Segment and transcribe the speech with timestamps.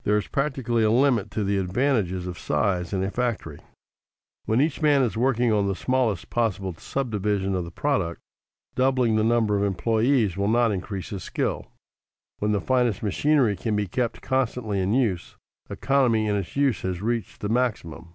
[0.04, 3.60] _There is practically a limit to the advantages of size in a factory.
[4.44, 8.20] When each man is working on the smallest possible subdivision of the product,
[8.74, 11.68] doubling the number of employees will not increase his skill.
[12.40, 15.36] When the finest machinery can be kept constantly in use,
[15.70, 18.14] economy in its use has reached the maximum.